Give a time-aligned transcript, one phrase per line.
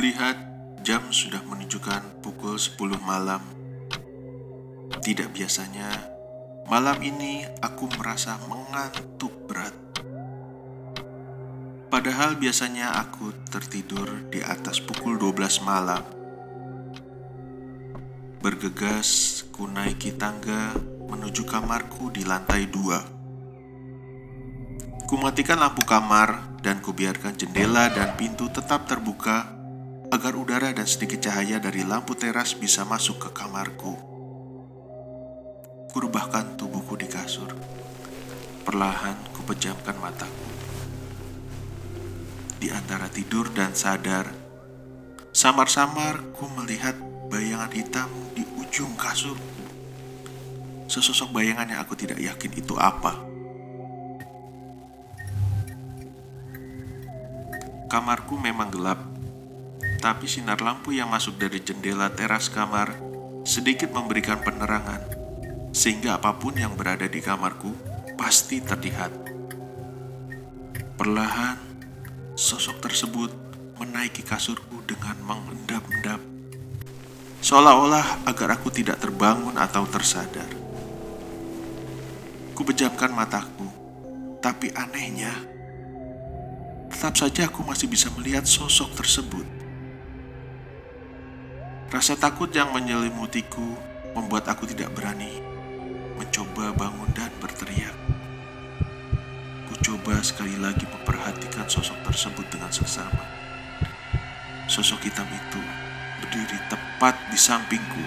[0.00, 0.32] melihat
[0.80, 3.44] jam sudah menunjukkan pukul 10 malam.
[5.04, 5.92] Tidak biasanya,
[6.72, 9.76] malam ini aku merasa mengantuk berat.
[11.92, 16.00] Padahal biasanya aku tertidur di atas pukul 12 malam.
[18.40, 20.80] Bergegas, ku naiki tangga
[21.12, 23.04] menuju kamarku di lantai dua.
[25.04, 29.59] Ku matikan lampu kamar dan kubiarkan jendela dan pintu tetap terbuka
[30.10, 33.94] agar udara dan sedikit cahaya dari lampu teras bisa masuk ke kamarku.
[35.94, 37.54] Kurubahkan tubuhku di kasur.
[38.66, 40.46] Perlahan kupejamkan mataku.
[42.58, 44.26] Di antara tidur dan sadar,
[45.30, 46.98] samar-samar ku melihat
[47.30, 49.38] bayangan hitam di ujung kasur.
[50.90, 53.14] Sesosok bayangan yang aku tidak yakin itu apa.
[57.86, 58.98] Kamarku memang gelap,
[60.00, 62.96] tapi sinar lampu yang masuk dari jendela teras kamar
[63.44, 65.04] sedikit memberikan penerangan,
[65.76, 67.76] sehingga apa pun yang berada di kamarku
[68.16, 69.12] pasti terlihat.
[70.96, 71.60] Perlahan,
[72.32, 73.28] sosok tersebut
[73.76, 76.20] menaiki kasurku dengan mengendap-endap,
[77.44, 80.48] seolah-olah agar aku tidak terbangun atau tersadar.
[82.56, 83.68] Kupejamkan mataku,
[84.40, 85.32] tapi anehnya,
[86.92, 89.59] tetap saja aku masih bisa melihat sosok tersebut.
[91.90, 93.74] Rasa takut yang menyelimutiku
[94.14, 95.42] membuat aku tidak berani
[96.14, 97.96] mencoba bangun dan berteriak.
[99.66, 103.26] Ku coba sekali lagi memperhatikan sosok tersebut dengan seksama.
[104.70, 105.58] Sosok hitam itu
[106.22, 108.04] berdiri tepat di sampingku.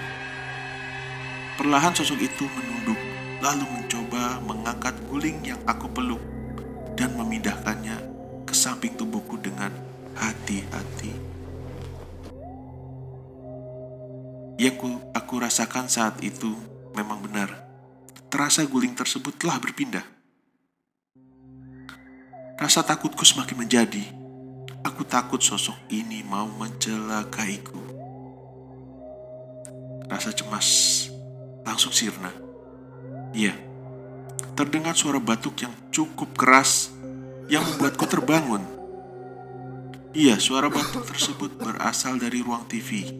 [1.60, 2.96] Perlahan sosok itu menunduk,
[3.44, 6.24] lalu mencoba mengangkat guling yang aku peluk
[6.96, 8.00] dan memindahkannya
[8.48, 9.68] ke samping tubuhku dengan
[10.16, 11.13] hati-hati.
[14.64, 16.56] Yang ku, aku rasakan saat itu
[16.96, 17.52] memang benar.
[18.32, 20.00] Terasa guling tersebut telah berpindah.
[22.56, 24.00] Rasa takutku semakin menjadi.
[24.80, 27.76] Aku takut sosok ini mau mencelakaiku.
[30.08, 30.68] Rasa cemas
[31.68, 32.32] langsung sirna.
[33.36, 33.52] Iya,
[34.56, 36.88] terdengar suara batuk yang cukup keras
[37.52, 38.64] yang membuatku terbangun.
[40.16, 43.12] Iya, suara batuk tersebut berasal dari ruang TV.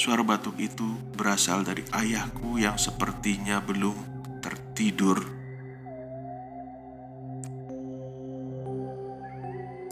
[0.00, 3.92] Suara batuk itu berasal dari ayahku yang sepertinya belum
[4.40, 5.20] tertidur.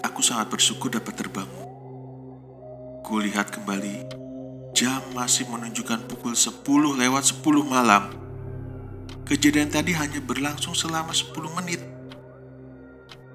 [0.00, 1.68] Aku sangat bersyukur dapat terbangun.
[3.04, 4.08] Kulihat kembali,
[4.72, 6.64] jam masih menunjukkan pukul 10
[6.96, 8.08] lewat 10 malam.
[9.28, 11.84] Kejadian tadi hanya berlangsung selama 10 menit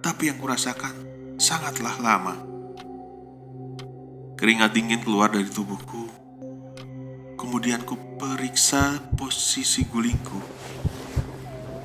[0.02, 0.92] tapi yang kurasakan
[1.38, 2.36] sangatlah lama.
[4.36, 6.23] Keringat dingin keluar dari tubuhku.
[7.64, 10.36] Kemudian ku periksa posisi gulingku.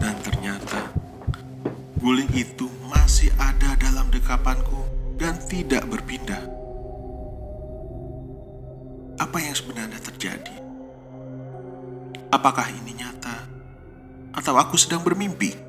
[0.02, 0.90] Dan ternyata
[2.02, 4.74] guling itu masih ada dalam dekapanku
[5.22, 6.50] dan tidak berpindah.
[9.22, 10.58] Apa yang sebenarnya terjadi?
[12.34, 13.46] Apakah ini nyata?
[14.34, 15.67] Atau aku sedang bermimpi?